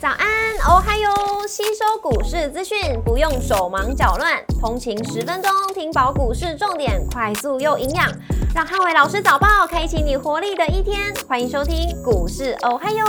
[0.00, 1.10] 早安，哦嗨哟！
[1.48, 8.08] 吸收股市资讯不用手忙脚乱，通勤十分钟听饱股市重点，快速又营养，
[8.54, 11.12] 让汉伟老师早报开启你活力的一天。
[11.26, 11.74] 欢迎收听
[12.04, 13.04] 股市哦嗨哟！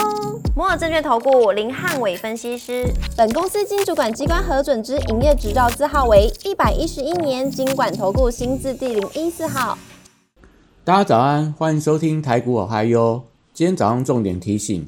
[0.55, 9.77] 摩尔证券投顾林汉伟分析师，本公司经主管机关核准之营业执照字号为一百一十一年经管投顾新字第零一四号。
[10.83, 13.21] 大家早安，欢迎收听台股哦嗨哟！
[13.53, 14.87] 今天早上重点提醒。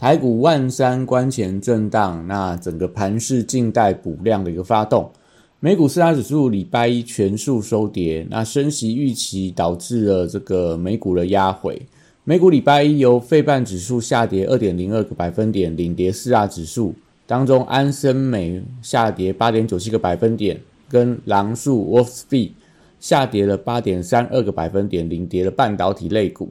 [0.00, 5.10] 台股万三关前震荡，那整个盘市静待补量的一个发动。
[5.58, 11.82] 美股四大指数礼拜一全数收跌，那升息预期导致了这个美股的压回。
[12.24, 16.94] 美股礼拜一由费半指数下跌二点零二个百分点领跌四大指数，
[17.26, 20.58] 当中安森美下跌八点九七个百分点，
[20.88, 22.54] 跟狼树 w o l f s p e
[22.98, 26.48] 下跌了八点三二个百分点领跌了半导体类股。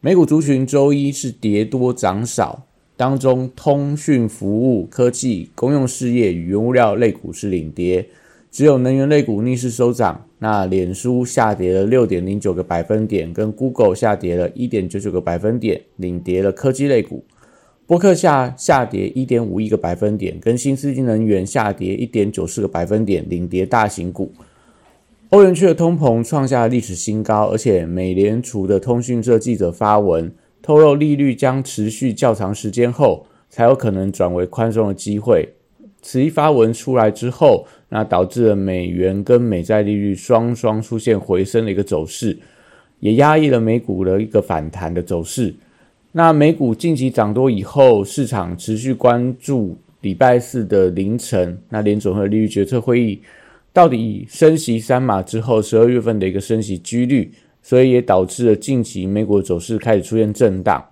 [0.00, 2.64] 美股族群周一是跌多涨少。
[2.98, 8.04] 当中，通讯服务、科技、公用事业与原物料类股是领跌，
[8.50, 10.26] 只有能源类股逆势收涨。
[10.40, 17.22] 那脸书下跌了六点零九个百分点，跟 Google 下跌了一点九九个百分点，领跌了科技类股。
[17.86, 24.32] 波克下下跌一点五一个百分点，跟新世纪能源下跌一点九四个百分点，领跌大型股。
[25.28, 30.32] 欧元区的通膨创下历史新高，而且美联储的通讯社记者发文。
[30.62, 35.48] 透露利率将持续较长时间后，才有可能转为宽松的机会。
[36.00, 42.38] 此一发文出来之后，那导致了美元跟美债利率双双出现回升的一个走势，
[43.00, 45.54] 也压抑了美股的一个反弹的走势。
[46.12, 53.20] 那美股近期涨多以后，市场持续关注礼拜四的凌晨，那联总会利率决策会议
[53.72, 57.32] 到底升息三码之后，十二月份的一个升息几率。
[57.62, 60.84] 所以也导致了近期美股的走势开始出现震荡，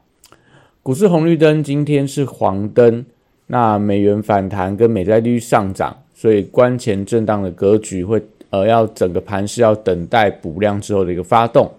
[0.83, 3.05] 股市红绿灯今天是黄灯，
[3.47, 11.72] 那美元反弹跟美债利率上涨，所以关前震荡的格局会呃要整个盘是要等待补量之后的一个发动。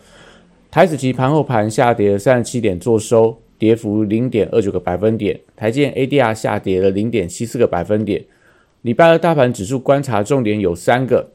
[0.72, 8.24] 台子期盘后盘下跌了三十七点，做收跌幅零点二九个百分点，台建 ADR 下跌了零点七四个百分点。
[8.82, 11.30] 礼拜二大盘指数观察重点有三个，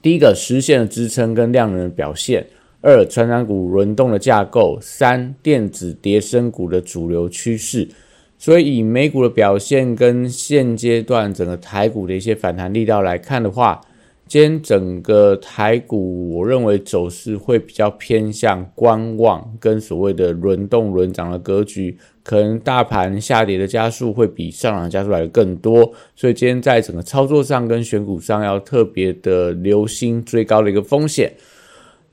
[0.00, 2.46] 第一个实现了支撑跟量能的表现。
[2.82, 7.88] 二、传染股轮动的架构；三、电子跌升股的主流趋势。
[8.36, 13.80] 所以，以美股的表现跟现阶段整个台股的一些反弹力道来看的话，
[14.26, 25.92] 今天整个台股，我认为走势会比较偏向观望，跟所谓的轮动轮涨的格局，可能大盘下跌的加速会比上涨加速来的更多。
[26.16, 31.32] 所以，今天在整个操作上跟选股上，要特别的留心追高的一个风险。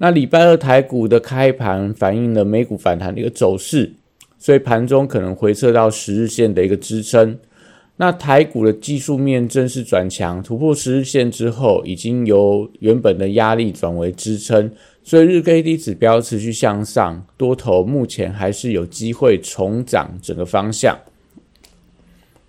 [0.01, 3.91] 那礼拜二台股的开盘反映了美股反弹的一个走势，
[4.37, 7.37] 所以盘中可能回撤到十日线的一个支撑。
[7.97, 14.71] 那台股的技术面正式转强，突破十日线之后，已经由原本的压力转为支撑，
[15.03, 20.97] 所以日 K D 指标持续向上，多头目前还是有机会重涨整个方向。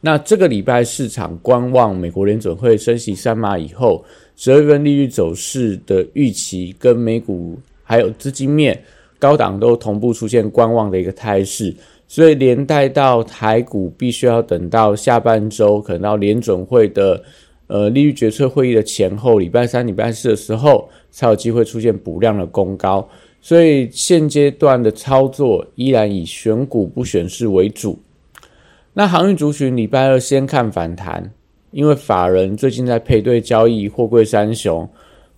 [0.03, 4.03] 那这个礼拜市场观望美国联准会升息三码以后，
[4.34, 8.83] 十二月份利率走势的预期跟美股还有资金面
[9.19, 11.75] 高档都同步出现观望的一个态势，
[12.09, 17.22] 所以连带到台股必须要等到下半周，可能到联准会的
[17.67, 23.06] 呃利率决策会议的前后，礼拜三、礼拜四的时候，才有机会出现补量的攻高。
[23.43, 27.99] 所以现阶段的操作依然以选股不选市为主。
[29.00, 31.33] 那航运族群礼拜二先看反弹，
[31.71, 34.87] 因为法人最近在配对交易货柜三雄，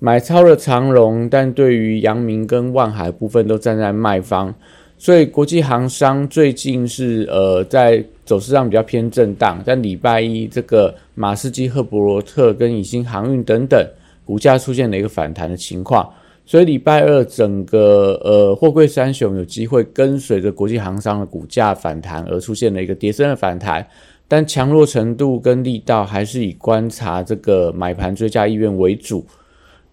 [0.00, 4.52] 买超了长荣，但对于阳明跟万海部分都站在卖方，
[4.98, 9.62] 所以国际航商最近是呃在走势上比较偏震荡。
[9.64, 13.80] 但礼拜一这个马士基、赫伯罗特跟以新航运等等
[14.24, 16.12] 股价出现了一个反弹的情况。
[16.44, 23.86] 所以礼拜二整个呃货柜三雄有机会跟随着国际航商的股价反弹而出现了一个跌升的反弹，
[24.26, 29.24] 但强弱程度跟力道还是以观察这个买盘追加意愿为主。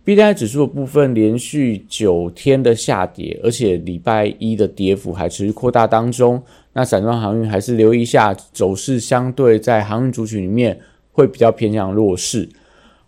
[0.04, 6.42] B D I 指数的部分连续九天的下跌，而且礼拜一的跌幅还持续扩大当中。
[6.74, 10.80] 那散装航运还是留意一下走势，相对在航运族群里面
[11.12, 12.50] 会比较偏向弱势。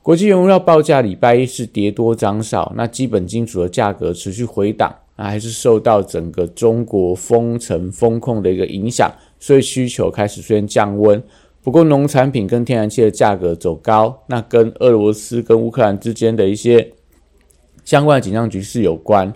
[0.03, 11.21] 国际原物料报价礼拜一是跌多涨少，那基本金属的价格持续回档，那还是受到整个中国封城风控的一个影响，所以需求开始出现降温。
[11.61, 16.93] 不过农产品跟天然气的价格走高，那跟俄罗斯跟乌克兰之间的一些
[17.85, 19.31] 相关的紧张局势有关，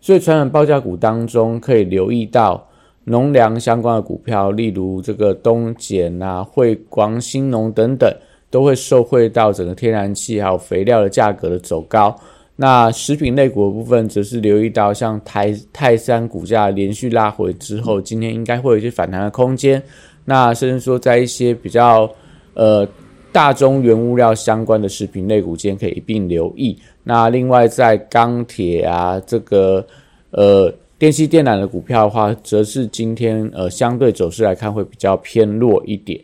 [0.00, 2.68] 所以传染报价股当中可以留意到
[3.04, 8.12] 农粮相关的股票，例如这个东碱啊、汇光、新农等等，
[8.50, 12.14] 都会受惠到整个天然气还有肥料的价格的走高。
[12.56, 19.80] 那食品类股的部分，则是留意到像台泰山股价连续拉回之后，今天应该会有一些反弹的空间。
[20.24, 22.10] 那甚至说，在一些比较
[22.54, 22.86] 呃
[23.30, 26.76] 大宗原物料相关的食品类股，今天可以一并留意。
[27.04, 29.86] 那另外在钢铁啊，这个
[30.32, 36.20] 呃电器电缆的股票的话，则是今天呃相对走势来看会比较偏弱一点。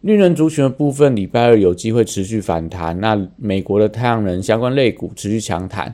[0.00, 3.00] 绿能族群的部分，礼拜二有机会持续反弹。
[3.00, 5.92] 那美国的太阳能相关类股持续强弹，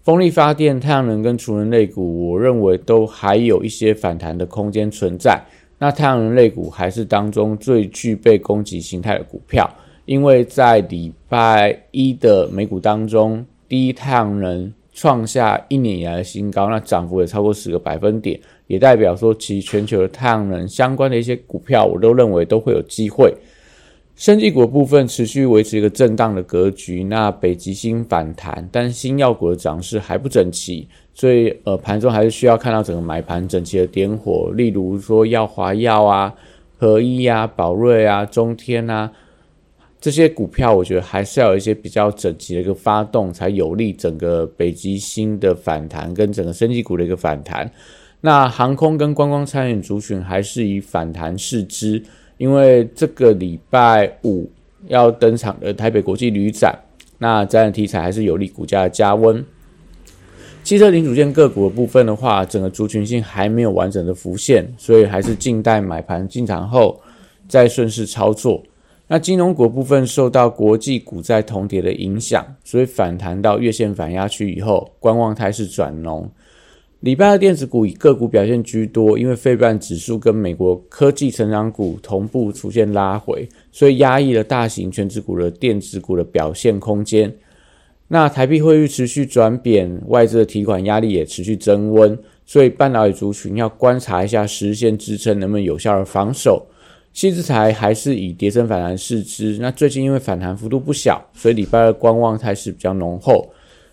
[0.00, 5.38] 风力发电、太阳能跟储能类股，我认为都还有一些反弹的空间存在。
[5.78, 9.70] 那太阳能类股还是当中最具备攻击形态的股票，
[10.06, 18.40] 因为在礼拜一的美股当中，第一太阳能创下一年以来的新高，那涨幅也超过十个百分点。
[18.72, 23.30] 也代表说，其全球的太阳能相关的一些股票，我都认为都会有机会。
[24.16, 36.32] 生技股部分持续维持一个震荡的格局，那北极星反弹，但新药股的涨势还不整齐，所以呃盘中还是需要看到整个买盘整齐的点火，例如说药华药啊、
[36.78, 39.12] 合一啊、宝瑞啊、中天啊
[40.00, 47.70] 这些股票，我觉得还是要有一些比较整齐的一个发动，才有利整个北极星的反弹跟整个生技股的一个反弹。
[48.24, 52.00] 那航空跟观光餐饮族群还是以反弹视之，
[52.38, 54.48] 因为这个礼拜五
[54.86, 56.72] 要登场的台北国际旅展，
[57.18, 59.44] 那展览题材还是有利股价的加温。
[60.62, 67.00] 汽车零组件个股的部分的话，整个族群性还没有完整的浮现，所以还是静待买盘进场后
[67.48, 68.62] 再顺势操作。
[69.08, 76.30] 那金融股部分受到国际股债同跌的影响，所以反弹到月线反压区以后，观望态势转浓。
[77.02, 87.34] 礼拜二电子股以个股表现居多，因为费半指数跟美国科技成长股同步出现拉回，所以压抑了大型全指股的电子股的表现空间。
[88.06, 92.16] 那台币汇率持续转贬，外资的提款压力也持续增温，
[92.46, 96.64] 所以半导体族群要观察一下实现支撑能不能有效的防守。
[97.12, 103.52] 新资材还是以跌升反弹视之，那最近因为反弹幅度不小，所以礼拜二观望态势比较浓厚。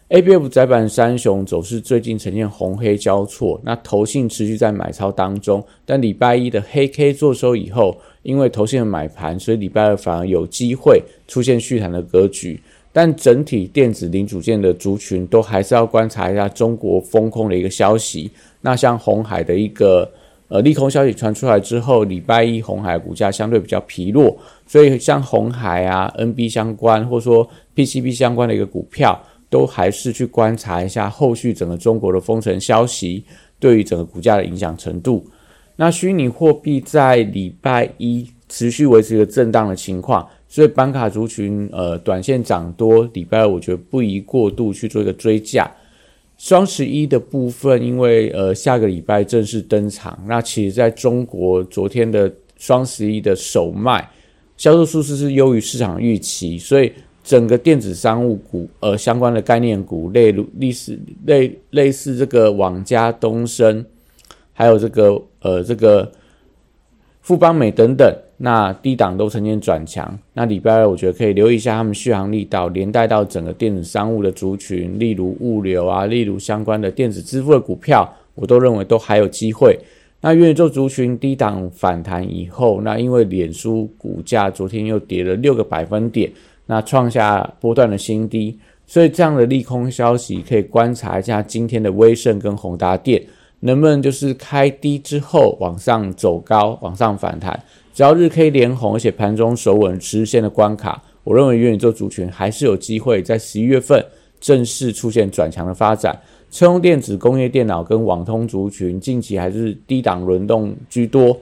[0.09, 5.63] A B F 窄板三雄走势最近呈现红黑交错，那投信持续在买超当中。
[5.85, 12.59] 但礼拜一的黑 K 做收以后，因为投信的买盘，所以礼拜二反而有机会出现续弹的格局。
[12.91, 18.31] 但整体电子零组件的族群都还是要观察一下中国风控的一个消息。
[18.61, 20.11] 那像红海的一个
[20.47, 24.35] 呃利空消息传出来之后，礼拜一红海股价相对比较疲弱，
[24.65, 29.23] 所以像红海啊、N B 相关或者说 P C B 相关的一个股票。
[29.50, 33.24] 都还是去观察一下后续整个中国的封城消息
[33.60, 35.25] 对于整个股价的影响程度。
[35.75, 45.72] 那虚拟货币在礼拜一持续维持一个震荡的情况，所以板卡族群呃短线涨多，礼拜二我觉得不宜过度去做一个追价。
[46.38, 54.10] 双十一的部分，因为呃下个礼拜正式登场，那其实在中国昨天的双十一的首卖
[54.57, 56.92] 销售数字是优于市场预期，所以。
[57.30, 60.98] 整个电子商务股，呃，相关的概念股，例如类似
[61.28, 63.86] 类类似这个网家、东升，
[64.52, 66.12] 还有这个呃这个
[67.22, 70.18] 富邦美等等，那低档都呈现转强。
[70.34, 79.78] 那礼拜二我觉得可以留意一下他们续航力道，连带到整个电子商务的族群，例如物流啊，例如相关的电子支付的股票，我都认为都还有机会。
[80.21, 86.31] 那元宇宙族群低档反弹以后，那因为脸书股价昨天又跌了六个百分点。
[86.69, 93.19] 那创下波段的新低，所以这样的利空消息可以观察一下今天的威盛跟宏达电
[93.61, 97.59] 能不能就是开低之后往上走高，往上反弹。
[97.92, 104.06] 只要日 K 连红，而且盘中守稳实现的关卡，我认为元宇宙族群还是有机会在十一月份
[104.40, 106.21] 正式出现转强的发展。
[106.52, 111.35] 车用电子、工业电脑跟网通族群近期还是低档轮动居多。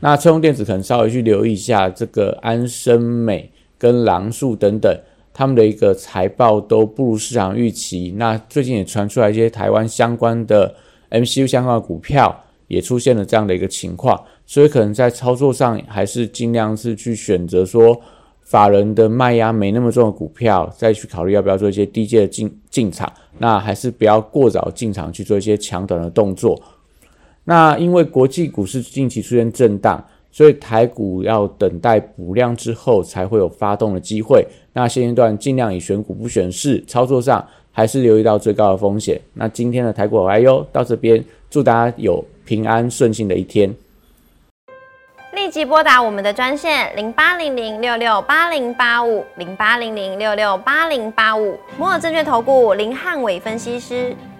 [0.00, 3.50] 那车用电子可能稍微去留意一下这个安生美。
[3.82, 4.96] 跟狼树等等，
[5.34, 8.14] 他们的一个财报都不如市场预期。
[8.16, 10.72] 那最近也传出来一些台湾相关的
[11.10, 18.00] MCU 相关的股票也出现了这样的一个情况，所以可能在操作上还是尽量是去选择说
[18.42, 23.12] 法人的卖压没那么重的股票，再去考虑要不要做一些低阶的进进场。
[23.38, 26.62] 那还是不要过早进场去做一些强短的动作。
[27.42, 30.04] 那因为国际股市近期出现震荡。
[30.32, 34.44] 所以台股要等待补量之后才会有发动的机会。
[34.72, 39.20] 那现阶段尽量以选股不选市，操作上还是留意到最高的风险。
[39.34, 43.72] 那今天的台股 I U 到这边，祝大家有平安顺心的一天。
[45.34, 54.14] 立即拨打我们的专线零八零零六六八零八五零八零零六六八零八五摩尔证券投顾林汉伟分析师。